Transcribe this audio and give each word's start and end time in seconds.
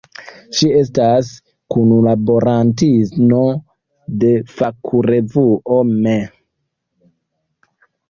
Ŝi 0.59 0.69
estas 0.77 1.29
kunlaborantino 1.75 3.43
de 4.25 4.33
fakrevuo 4.57 5.81
"Me. 5.95 6.19